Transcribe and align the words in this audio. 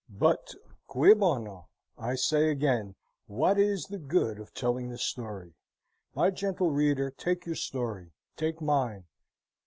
But 0.09 0.55
cui 0.87 1.13
bono? 1.13 1.67
I 1.95 2.15
say 2.15 2.49
again. 2.49 2.95
What 3.27 3.59
is 3.59 3.85
the 3.85 3.99
good 3.99 4.39
of 4.39 4.51
telling 4.51 4.89
the 4.89 4.97
story? 4.97 5.53
My 6.15 6.31
gentle 6.31 6.71
reader, 6.71 7.11
take 7.11 7.45
your 7.45 7.53
story: 7.53 8.11
take 8.35 8.61
mine. 8.63 9.03